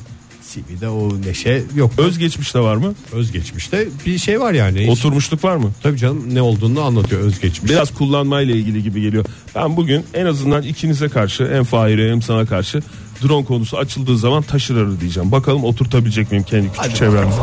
[0.53, 1.93] CV'de o neşe yok.
[1.99, 2.95] Özgeçmişte var mı?
[3.13, 4.81] Özgeçmişte bir şey var yani.
[4.81, 5.73] Hiç- Oturmuşluk var mı?
[5.83, 7.71] Tabii canım ne olduğunu anlatıyor özgeçmiş.
[7.71, 9.25] Biraz kullanmayla ilgili gibi geliyor.
[9.55, 12.83] Ben bugün en azından ikinize karşı hem Fahir'e hem sana karşı
[13.23, 15.33] drone konusu açıldığı zaman taşır arı diyeceğim.
[15.33, 17.35] Bakalım oturtabilecek miyim kendi küçük çevremde.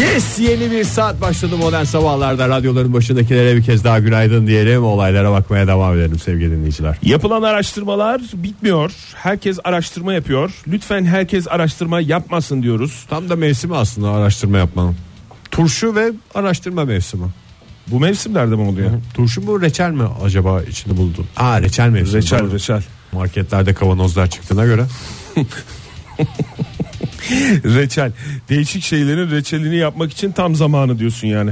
[0.00, 5.32] Yes yeni bir saat başladı modern sabahlarda radyoların başındakilere bir kez daha günaydın diyelim olaylara
[5.32, 6.96] bakmaya devam edelim sevgili dinleyiciler.
[7.02, 8.92] Yapılan araştırmalar bitmiyor.
[9.14, 10.50] Herkes araştırma yapıyor.
[10.68, 13.06] Lütfen herkes araştırma yapmasın diyoruz.
[13.10, 14.96] Tam da mevsimi aslında araştırma yapmanın.
[15.50, 17.26] Turşu ve araştırma mevsimi.
[17.86, 18.90] Bu mevsimlerde mi oluyor?
[19.14, 21.26] Turşu mu reçel mi acaba içinde buldun?
[21.36, 22.16] Aa reçel mevsimi.
[22.18, 22.52] Reçel Doğru.
[22.52, 22.82] reçel.
[23.12, 24.86] Marketlerde kavanozlar çıktığına göre.
[27.64, 28.12] reçel.
[28.48, 31.50] Değişik şeylerin reçelini yapmak için tam zamanı diyorsun yani.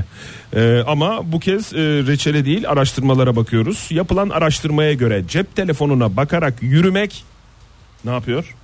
[0.55, 3.87] Ee, ama bu kez e, reçele değil araştırmalara bakıyoruz.
[3.90, 7.25] Yapılan araştırmaya göre cep telefonuna bakarak yürümek
[8.05, 8.55] ne yapıyor?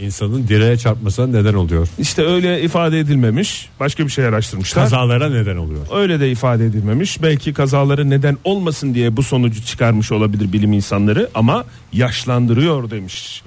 [0.00, 1.88] İnsanın direğe çarpmasına neden oluyor.
[1.98, 3.68] İşte öyle ifade edilmemiş.
[3.80, 4.84] Başka bir şey araştırmışlar.
[4.84, 5.86] Kazalara neden oluyor.
[5.94, 7.22] Öyle de ifade edilmemiş.
[7.22, 13.42] Belki kazaları neden olmasın diye bu sonucu çıkarmış olabilir bilim insanları ama yaşlandırıyor demiş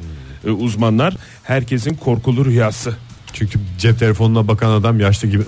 [0.48, 1.14] e, uzmanlar.
[1.44, 2.96] Herkesin korkulu rüyası.
[3.34, 5.44] Çünkü cep telefonuna bakan adam yaşlı gibi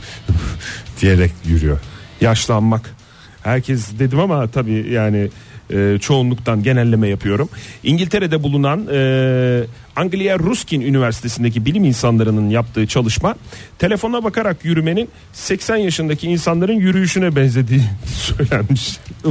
[1.00, 1.78] diyerek yürüyor.
[2.20, 2.94] yaşlanmak.
[3.42, 5.28] Herkes dedim ama tabii yani
[5.72, 7.48] e, çoğunluktan genelleme yapıyorum.
[7.84, 9.62] İngiltere'de bulunan e,
[9.96, 13.34] Anglia Ruskin Üniversitesi'ndeki bilim insanlarının yaptığı çalışma
[13.78, 18.98] telefona bakarak yürümenin 80 yaşındaki insanların yürüyüşüne benzediği söylenmiş.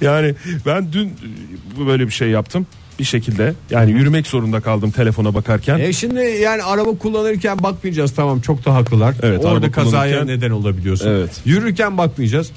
[0.00, 0.34] yani
[0.66, 2.66] ben dün e, böyle bir şey yaptım
[2.98, 5.78] bir şekilde yani yürümek zorunda kaldım telefona bakarken.
[5.78, 9.14] E şimdi yani araba kullanırken bakmayacağız tamam çok da haklılar.
[9.22, 11.08] Evet, Orada kazaya kullanırken- neden olabiliyorsun.
[11.10, 11.30] Evet.
[11.44, 12.50] Yürürken bakmayacağız.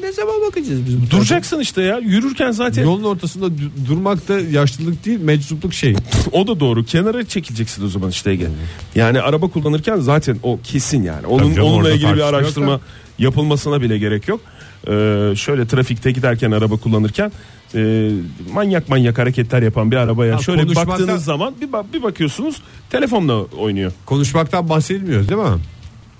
[0.00, 4.40] Ne zaman bakacağız biz bu Duracaksın işte ya yürürken zaten Yolun ortasında du- durmak da
[4.40, 5.94] yaşlılık değil meczupluk şey.
[6.32, 6.84] O da doğru.
[6.84, 8.48] Kenara çekileceksin o zaman işte Ege.
[8.94, 11.26] Yani araba kullanırken zaten o kesin yani.
[11.26, 12.80] Onun canım, onunla ilgili bir yok araştırma da.
[13.18, 14.40] yapılmasına bile gerek yok.
[14.88, 14.90] Ee,
[15.36, 17.32] şöyle trafikte giderken araba kullanırken
[17.74, 18.10] e,
[18.52, 22.02] manyak manyak hareketler yapan bir arabaya Ha, şöyle bir konuşmakta- baktığınız zaman bir, bak- bir
[22.02, 23.92] bakıyorsunuz telefonla oynuyor.
[24.06, 25.58] Konuşmaktan bahsedilmiyor değil mi?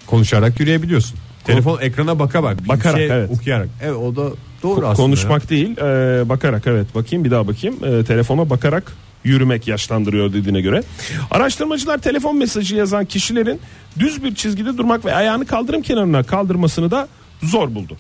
[0.07, 1.19] Konuşarak yürüyebiliyorsun.
[1.53, 2.69] Telefon ekrana baka bak.
[2.69, 3.31] Bakarak, şey evet.
[3.31, 3.69] Okuyarak.
[3.83, 4.31] Evet o da
[4.63, 4.97] doğru Ko- aslında.
[5.07, 8.93] Konuşmak değil e, bakarak evet bakayım bir daha bakayım E, telefona bakarak
[9.25, 10.83] yürümek yaşlandırıyor dediğine göre.
[11.31, 13.61] Araştırmacılar telefon mesajı yazan kişilerin
[13.99, 17.09] düz bir çizgide durmak ve ayağını kaldırım kenarına kaldırmasını da
[17.43, 17.97] zor buldu.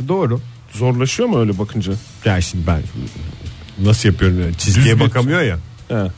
[0.00, 0.08] ya.
[0.08, 0.40] Doğru.
[0.72, 1.92] Zorlaşıyor mu öyle bakınca?
[2.24, 2.80] Yani şimdi ben
[3.86, 5.58] nasıl yapıyorum yani çizgiye Düz bir- bakamıyor ya.
[5.88, 6.10] He.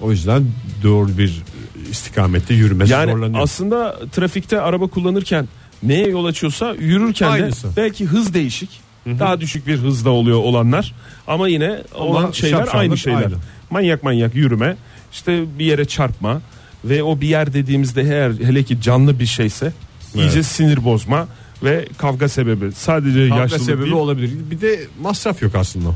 [0.00, 0.44] O yüzden
[0.82, 1.42] doğru bir
[1.90, 3.42] istikamette yürümesi Yani zorlanıyor.
[3.42, 5.48] aslında trafikte araba kullanırken
[5.82, 7.68] neye yol açıyorsa yürürken Aynısı.
[7.68, 8.70] de belki hız değişik.
[9.06, 10.94] Daha düşük bir hızda oluyor olanlar
[11.26, 13.18] ama yine olan şeyler aynı şeyler.
[13.22, 13.34] aynı.
[13.70, 14.76] Manyak manyak yürüme,
[15.12, 16.40] işte bir yere çarpma
[16.84, 19.72] ve o bir yer dediğimizde eğer hele ki canlı bir şeyse
[20.14, 21.28] iyice sinir bozma
[21.64, 22.72] ve kavga sebebi.
[22.72, 23.92] Sadece Kavga yaşlılık sebebi değil.
[23.94, 24.30] olabilir.
[24.50, 25.88] Bir de masraf yok aslında.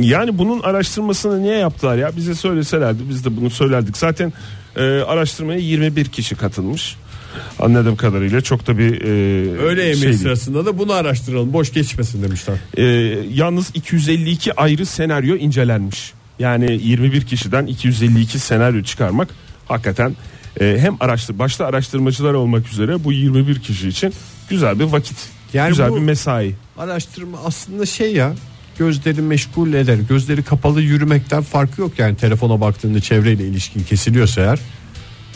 [0.00, 2.16] Yani bunun araştırmasını niye yaptılar ya?
[2.16, 3.96] Bize söyleselerdi biz de bunu söylerdik.
[3.96, 4.32] Zaten
[4.76, 6.96] e, araştırmaya 21 kişi katılmış.
[7.58, 11.52] Anladığım kadarıyla çok da bir e, Öğle yemeği şey sırasında da bunu araştıralım.
[11.52, 12.56] Boş geçmesin demişler.
[12.76, 12.82] E,
[13.34, 16.12] yalnız 252 ayrı senaryo incelenmiş.
[16.38, 19.28] Yani 21 kişiden 252 senaryo çıkarmak
[19.68, 20.16] hakikaten
[20.60, 24.12] e, hem araştır başta araştırmacılar olmak üzere bu 21 kişi için
[24.48, 25.16] güzel bir vakit.
[25.52, 26.54] Yani güzel bir mesai.
[26.78, 28.34] Araştırma aslında şey ya
[28.78, 29.98] gözleri meşgul eder.
[30.08, 34.58] Gözleri kapalı yürümekten farkı yok yani telefona baktığında çevreyle ilişkin kesiliyorsa eğer.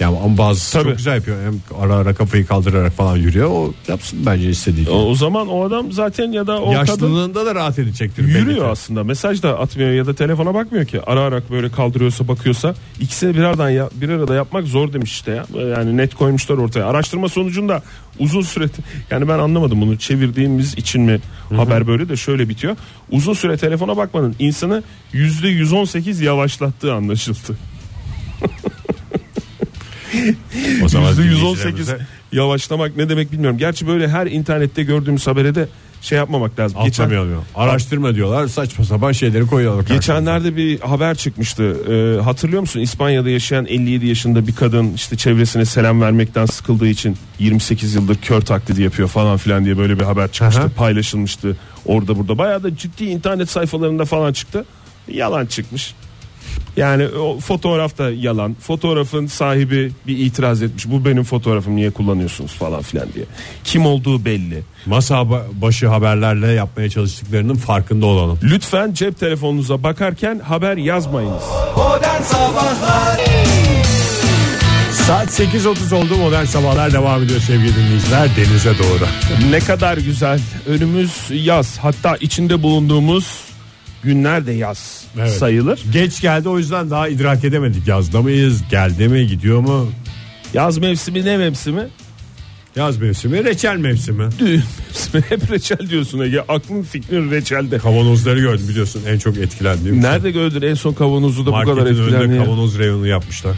[0.00, 0.84] Yani ama bazısı Tabii.
[0.84, 1.36] çok güzel yapıyor.
[1.44, 3.50] Hem ara ara kafayı kaldırarak falan yürüyor.
[3.50, 4.90] O yapsın bence istediği gibi.
[4.90, 8.28] O, o zaman o adam zaten ya da o kadın Yaşlılığında da rahat edecektir.
[8.28, 9.04] yürüyor aslında.
[9.04, 11.00] Mesaj da atmıyor ya da telefona bakmıyor ki.
[11.06, 15.30] Ara ara böyle kaldırıyorsa bakıyorsa ikisini bir aradan ya, bir arada yapmak zor demiş işte
[15.30, 15.46] ya.
[15.68, 16.86] Yani net koymuşlar ortaya.
[16.86, 17.82] Araştırma sonucunda
[18.18, 18.66] uzun süre
[19.10, 21.20] yani ben anlamadım bunu çevirdiğimiz için mi
[21.56, 22.76] haber böyle de şöyle bitiyor.
[23.10, 24.82] Uzun süre telefona bakmanın insanı
[25.14, 27.56] %118 yavaşlattığı anlaşıldı.
[30.84, 31.98] O zaman %118 dinleyicilerimize
[32.32, 33.58] yavaşlamak ne demek bilmiyorum.
[33.58, 35.68] Gerçi böyle her internette gördüğümüz habere de
[36.02, 36.80] şey yapmamak lazım.
[36.84, 37.10] Geçen.
[37.54, 39.86] Araştırma diyorlar saçma sapan şeyleri koyuyorlar.
[39.86, 41.62] Geçenlerde bir haber çıkmıştı.
[41.62, 42.80] Ee, hatırlıyor musun?
[42.80, 48.40] İspanya'da yaşayan 57 yaşında bir kadın işte çevresine selam vermekten sıkıldığı için 28 yıldır kör
[48.40, 50.60] taklidi yapıyor falan filan diye böyle bir haber çıkmıştı.
[50.60, 50.68] Aha.
[50.68, 51.56] Paylaşılmıştı.
[51.86, 54.64] Orada burada bayağı da ciddi internet sayfalarında falan çıktı.
[55.08, 55.94] Yalan çıkmış.
[56.76, 58.56] Yani o fotoğraf da yalan.
[58.61, 60.90] Fotoğrafın sahibi bir itiraz etmiş.
[60.90, 63.24] Bu benim fotoğrafım niye kullanıyorsunuz falan filan diye.
[63.64, 64.62] Kim olduğu belli.
[64.87, 68.38] Masa başı haberlerle yapmaya çalıştıklarının farkında olalım.
[68.42, 71.42] Lütfen cep telefonunuza bakarken haber yazmayınız.
[71.76, 73.20] Modern Sabahlar
[75.06, 79.06] Saat 8.30 oldu modern sabahlar devam ediyor sevgili dinleyiciler denize doğru.
[79.50, 80.40] Ne kadar güzel.
[80.66, 81.78] Önümüz yaz.
[81.78, 83.49] Hatta içinde bulunduğumuz
[84.04, 85.30] günler de yaz Evet.
[85.32, 85.80] sayılır.
[85.92, 89.90] Geç geldi o yüzden daha idrak edemedik yazda mıyız geldi mi gidiyor mu?
[90.54, 91.88] Yaz mevsimi ne mevsimi?
[92.76, 94.28] Yaz mevsimi reçel mevsimi.
[94.38, 95.22] Düğün mevsimi.
[95.28, 96.40] Hep reçel diyorsun Ege.
[96.48, 97.78] Aklın fikrin reçelde.
[97.78, 100.02] Kavanozları gördüm biliyorsun en çok etkilendiğim.
[100.02, 102.44] Nerede gördün en son kavanozu da bu Marketin kadar önünde etkilendiğini?
[102.44, 103.56] kavanoz reyonu yapmışlar.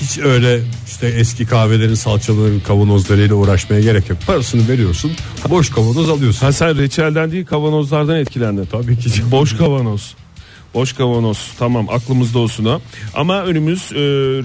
[0.00, 4.18] Hiç öyle işte eski kahvelerin salçaların kavanozlarıyla uğraşmaya gerek yok.
[4.26, 5.12] Parasını veriyorsun
[5.50, 6.46] boş kavanoz alıyorsun.
[6.46, 8.68] Ha sen reçelden değil kavanozlardan etkilendin.
[8.72, 9.10] Tabii ki.
[9.30, 10.14] Boş kavanoz.
[10.74, 12.80] Boş kavanoz tamam aklımızda olsun o.
[13.14, 13.96] Ama önümüz e,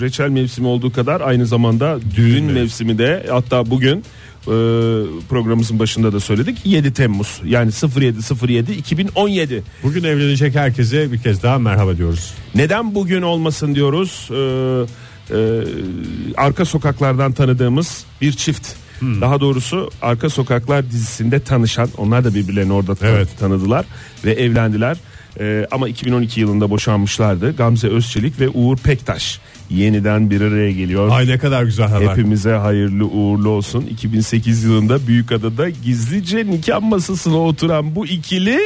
[0.01, 4.55] reçel mevsimi olduğu kadar aynı zamanda düğün mevsimi de hatta bugün e,
[5.29, 8.17] programımızın başında da söyledik 7 Temmuz yani 07
[8.53, 9.63] 07 2017.
[9.83, 12.33] Bugün evlenecek herkese bir kez daha merhaba diyoruz.
[12.55, 14.29] Neden bugün olmasın diyoruz?
[14.31, 15.35] Ee, e,
[16.37, 18.67] arka sokaklardan tanıdığımız bir çift.
[19.21, 23.29] Daha doğrusu Arka Sokaklar dizisinde tanışan onlar da birbirlerini orada tan- Evet.
[23.39, 23.85] tanıdılar
[24.25, 24.97] ve evlendiler.
[25.39, 27.55] Ee, ama 2012 yılında boşanmışlardı.
[27.55, 31.09] Gamze Özçelik ve Uğur Pektaş yeniden bir araya geliyor.
[31.11, 32.07] Ay ne kadar güzel haber.
[32.07, 33.81] Hepimize hayırlı uğurlu olsun.
[33.81, 38.59] 2008 yılında Büyükada'da gizlice nikah masasına oturan bu ikili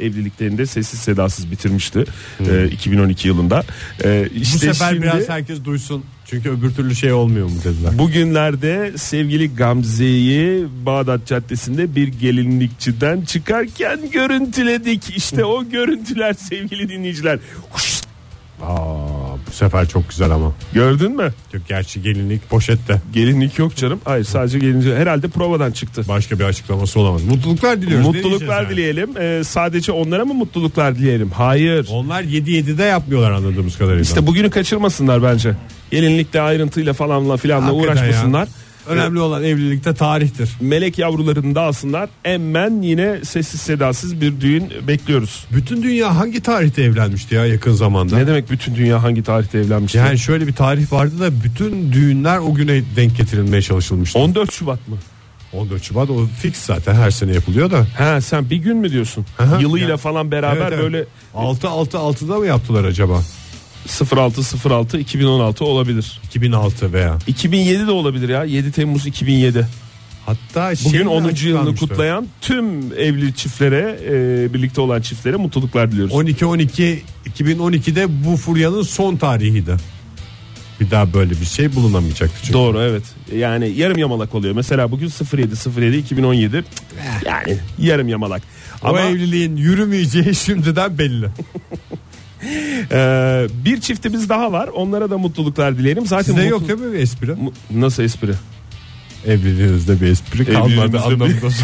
[0.00, 2.04] evliliklerini de sessiz sedasız bitirmişti
[2.50, 3.64] ee, 2012 yılında.
[4.04, 6.04] Bu işte sefer şimdi biraz herkes duysun.
[6.30, 7.98] Çünkü öbür türlü şey olmuyor mu dediler.
[7.98, 15.16] bugünlerde sevgili Gamze'yi Bağdat Caddesi'nde bir gelinlikçiden çıkarken görüntüledik.
[15.16, 17.38] İşte o görüntüler sevgili dinleyiciler.
[18.62, 20.52] Aa, bu sefer çok güzel ama.
[20.72, 21.32] gördün mü?
[21.52, 23.00] Yok, gerçi gelinlik poşette.
[23.12, 24.00] Gelinlik yok canım.
[24.04, 24.94] Hayır sadece gelinlik.
[24.94, 26.02] Herhalde provadan çıktı.
[26.08, 27.24] Başka bir açıklaması olamaz.
[27.24, 28.06] Mutluluklar diliyoruz.
[28.06, 29.40] Mutluluklar diyeceğiz dileyelim.
[29.40, 31.30] Ee, sadece onlara mı mutluluklar dileyelim?
[31.30, 31.74] Hayır.
[31.76, 31.86] yani?
[31.90, 34.02] Onlar 7-7'de yapmıyorlar anladığımız kadarıyla.
[34.02, 35.54] İşte bugünü kaçırmasınlar bence.
[35.90, 38.40] Gelinlikle ayrıntıyla falanla filanla Hakikaten uğraşmasınlar.
[38.40, 38.52] ya.
[38.88, 40.50] Önemli olan evlilikte tarihtir.
[40.60, 42.08] Melek yavrularını da alsınlar.
[42.22, 45.44] Hemen yine sessiz sedasız bir düğün bekliyoruz.
[45.52, 48.16] Bütün dünya hangi tarihte evlenmişti ya yakın zamanda?
[48.16, 49.98] Ne demek bütün dünya hangi tarihte evlenmişti?
[49.98, 54.18] Yani şöyle bir tarih vardı da bütün düğünler o güne denk getirilmeye çalışılmıştı.
[54.18, 54.96] 14 Şubat mı?
[55.52, 57.86] 14 Şubat o fix zaten her sene yapılıyor da.
[57.98, 59.26] Ha sen bir gün mü diyorsun?
[59.38, 59.60] Aha.
[59.60, 59.96] Yılıyla Ya.
[59.96, 60.78] falan beraber Evet, evet.
[60.82, 63.22] böyle 6 6 6'da mı yaptılar acaba?
[64.16, 66.20] 06 06 2016 olabilir.
[66.24, 67.18] 2006 veya.
[67.26, 68.44] 2007 de olabilir ya.
[68.44, 69.66] 7 Temmuz 2007.
[70.26, 71.34] Hatta şey Bugün mi 10.
[71.44, 76.14] yılını kutlayan tüm evli çiftlere, e, birlikte olan çiftlere mutluluklar diliyoruz.
[76.14, 77.02] 12 12
[77.36, 79.76] 2012'de bu furyanın son tarihiydi.
[80.80, 82.52] Bir daha böyle bir şey bulunamayacaktı çünkü.
[82.52, 83.02] Doğru evet.
[83.36, 84.54] Yani yarım yamalak oluyor.
[84.54, 86.64] Mesela bugün 07 07 2017.
[87.26, 88.42] Yani yarım yamalak.
[88.82, 91.26] O Ama evliliğin yürümeyeceği şimdiden belli.
[92.92, 94.68] e, bir çiftimiz daha var.
[94.68, 96.06] Onlara da mutluluklar dileyelim.
[96.06, 97.34] Zaten Sizde mutlu- yok değil mi bir espri?
[97.34, 98.32] Mu- Nasıl espri?
[99.26, 101.48] Evliliğinizde bir espri kalmadı anlamında.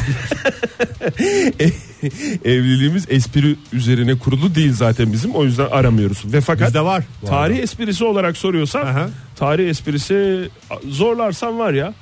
[2.45, 5.31] Evliliğimiz espri üzerine kurulu değil zaten bizim.
[5.31, 6.23] O yüzden aramıyoruz.
[6.33, 7.05] Ve fakat Bizde var.
[7.27, 7.63] tarih arada.
[7.63, 9.11] esprisi olarak soruyorsan Aha.
[9.37, 10.49] tarih esprisi
[10.89, 11.95] zorlarsan var ya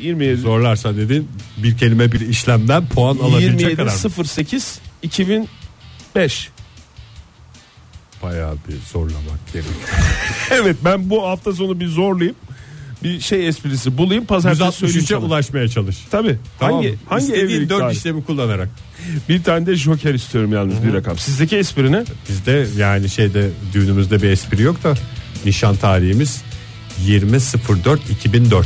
[0.00, 3.92] 27 Zorlarsa dedin bir kelime bir işlemden puan alabilecek 27 kadar.
[4.18, 4.24] mı?
[4.24, 6.48] 08 2005
[8.22, 9.74] Bayağı bir zorlamak gerekiyor.
[10.50, 12.36] Evet ben bu hafta sonu bir zorlayayım.
[13.02, 15.20] Bir şey esprisi bulayım pazartesi söyleyeyim 163'e sana.
[15.26, 15.96] ulaşmaya çalış.
[16.10, 16.38] Tabii.
[16.58, 17.96] Tamam hangi hangi İstediğin evlilik dört tarihi?
[17.98, 18.68] işlemi kullanarak.
[19.28, 21.18] Bir tane de joker istiyorum yalnız bir rakam.
[21.18, 22.04] Sizdeki espri ne?
[22.28, 24.94] Bizde yani şeyde düğünümüzde bir espri yok da
[25.44, 26.42] nişan tarihimiz
[27.06, 28.64] 20.04.2004.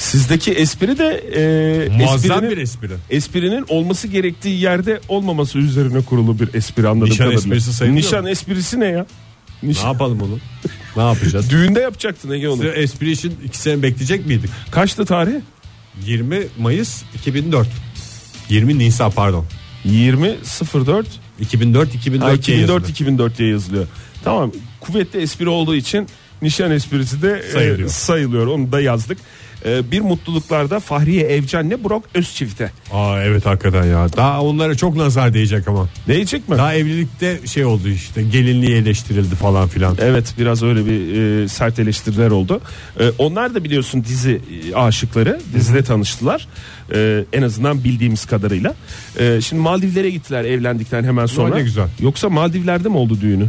[0.00, 2.88] Sizdeki espri de e, Muazzam esprinin, bir espri.
[3.10, 7.10] esprinin olması gerektiği yerde olmaması üzerine kurulu bir espri anladım.
[7.10, 8.28] Nişan esprisi sayılıyor Nişan mu?
[8.28, 9.06] esprisi ne ya?
[9.62, 9.86] Ne Nişan.
[9.92, 10.38] yapalım onu?
[10.96, 11.50] ne yapacağız?
[11.50, 12.56] Düğünde yapacaktın Ege onu.
[12.56, 14.50] Size espri için iki sene bekleyecek miydik?
[14.70, 15.40] Kaçtı tarih?
[16.06, 17.68] 20 Mayıs 2004.
[18.48, 19.46] 20 Nisan pardon.
[19.84, 20.36] 20
[20.86, 21.06] 04
[21.40, 22.90] 2004 2004 Ha, diye 2004 yazılı.
[22.92, 23.86] 2004 diye yazılıyor.
[24.24, 26.06] Tamam kuvvetli espri olduğu için
[26.42, 27.88] nişan esprisi de e, Sayılıyor.
[27.88, 28.46] sayılıyor.
[28.46, 29.18] Onu da yazdık.
[29.66, 32.70] E, bir mutluluklarda Fahriye Evcen'le Burak Özçivit'e.
[32.92, 34.12] Aa evet hakikaten ya.
[34.16, 35.88] Daha onlara çok nazar değecek ama.
[36.08, 36.58] Değecek mi?
[36.58, 39.96] Daha evlilikte şey oldu işte gelinliği eleştirildi falan filan.
[40.00, 42.60] Evet biraz öyle bir e, sert eleştiriler oldu.
[43.00, 45.40] E, onlar da biliyorsun dizi e, aşıkları.
[45.54, 46.48] Dizide tanıştılar.
[46.94, 48.74] E, en azından bildiğimiz kadarıyla.
[49.18, 51.54] E, şimdi Maldivlere gittiler evlendikten hemen sonra.
[51.54, 51.88] ne güzel.
[52.00, 53.48] Yoksa Maldivler'de mi oldu düğünü?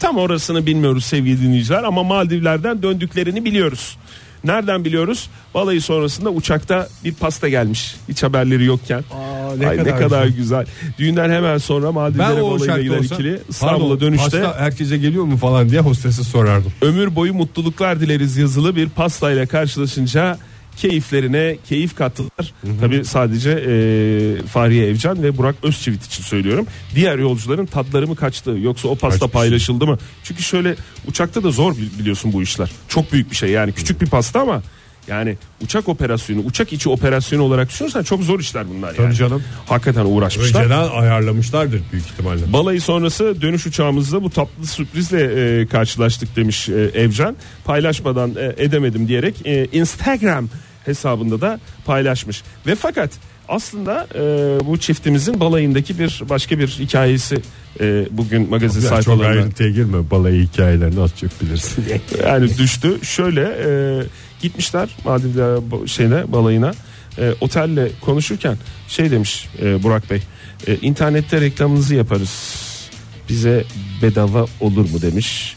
[0.00, 3.96] Tam orasını bilmiyoruz sevgili dinleyiciler ama Maldivler'den döndüklerini biliyoruz.
[4.44, 5.28] Nereden biliyoruz?
[5.54, 7.94] Balayı sonrasında uçakta bir pasta gelmiş.
[8.08, 8.98] Hiç haberleri yokken.
[8.98, 10.66] Aa, ne, Ay, ne kadar güzel.
[10.98, 15.68] Düğünden hemen sonra Maldivlere balayına giden ikili İstanbul'a pardon, dönüşte pasta herkese geliyor mu falan
[15.68, 16.72] diye hostese sorardım.
[16.82, 20.38] ömür boyu mutluluklar dileriz yazılı bir pastayla karşılaşınca
[20.76, 22.54] keyiflerine keyif kattılar.
[22.80, 26.66] Tabi sadece e, Fahriye Evcan ve Burak Özçivit için söylüyorum.
[26.94, 29.32] Diğer yolcuların tatları mı kaçtı yoksa o pasta Kaçmış.
[29.32, 29.98] paylaşıldı mı?
[30.24, 30.76] Çünkü şöyle
[31.08, 32.70] uçakta da zor bil- biliyorsun bu işler.
[32.88, 34.62] Çok büyük bir şey yani küçük bir pasta ama
[35.08, 39.14] yani uçak operasyonu, uçak içi operasyonu olarak düşünürsen çok zor işler bunlar Tabii yani.
[39.14, 39.42] canım.
[39.66, 40.60] Hakikaten uğraşmışlar.
[40.60, 42.52] Önceden ayarlamışlardır büyük ihtimalle.
[42.52, 47.36] Balayı sonrası dönüş uçağımızda bu tatlı sürprizle e, karşılaştık demiş e, Evcan.
[47.64, 50.48] Paylaşmadan e, edemedim diyerek e, Instagram
[50.84, 52.42] hesabında da paylaşmış.
[52.66, 53.10] Ve fakat
[53.48, 54.20] aslında e,
[54.66, 57.42] bu çiftimizin balayındaki bir başka bir hikayesi
[57.80, 61.84] e, bugün magazin Ya çok sayfalarına ayrıntıya girme balayı hikayelerini az çok bilirsin.
[62.26, 62.98] yani düştü.
[63.02, 63.68] Şöyle e,
[64.42, 66.72] gitmişler Maldivler şeyine balayına.
[67.18, 68.56] E, otelle konuşurken
[68.88, 70.22] şey demiş e, Burak Bey.
[70.66, 72.56] E, internette reklamınızı yaparız.
[73.28, 73.64] Bize
[74.02, 75.56] bedava olur mu demiş.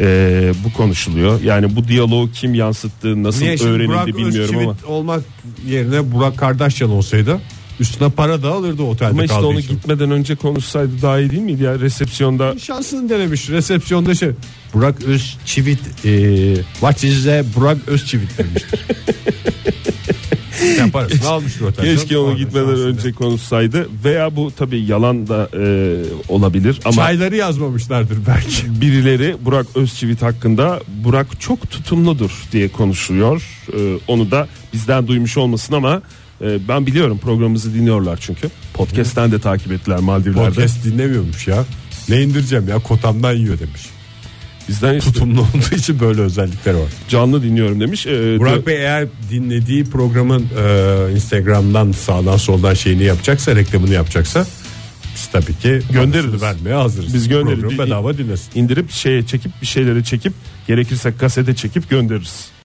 [0.00, 1.40] E, bu konuşuluyor.
[1.40, 4.70] Yani bu diyaloğu kim yansıttı, nasıl Niye öğrenildi Burak bilmiyorum ama.
[4.70, 5.22] Özçivit olmak
[5.66, 7.40] yerine Burak Kardashian olsaydı
[7.80, 9.74] üstüne para da alırdı otelde Ama işte onu için.
[9.74, 14.30] gitmeden önce konuşsaydı daha iyi değil miydi ya resepsiyonda Şansını denemiş resepsiyonda şey
[14.74, 18.80] Burak Özçivit e, what is the Burak Özçivit demiştir.
[20.78, 21.96] yani parasını almıştır otelden.
[21.96, 25.96] Keşke onu gitmeden şansını önce konuşsaydı veya bu tabii yalan da e,
[26.28, 28.80] olabilir ama Çayları yazmamışlardır belki.
[28.80, 33.64] birileri Burak Özçivit hakkında Burak çok tutumludur diye konuşuyor.
[33.72, 36.02] E, onu da bizden duymuş olmasın ama
[36.42, 38.48] e, ben biliyorum programımızı dinliyorlar çünkü.
[38.74, 40.48] Podcast'ten de takip ettiler Maldivler'de.
[40.48, 41.64] Podcast dinlemiyormuş ya.
[42.08, 43.82] Ne indireceğim ya kotamdan yiyor demiş.
[44.68, 46.88] Bizden işte Tutumlu olduğu için böyle özellikleri var.
[47.08, 48.06] canlı dinliyorum demiş.
[48.06, 54.46] E, Burak Bey eğer dinlediği programın e, Instagram'dan sağdan soldan şeyini yapacaksa reklamını yapacaksa
[55.14, 56.42] biz tabii ki Göndeririz.
[56.42, 57.14] vermeye hazırız.
[57.14, 57.78] Biz göndeririz.
[57.78, 58.50] Bedava dinlesin.
[58.54, 60.32] indirip şeye çekip bir şeyleri çekip
[60.66, 62.48] gerekirse kasete çekip göndeririz.